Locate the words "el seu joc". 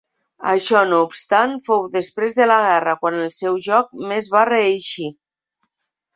3.27-3.93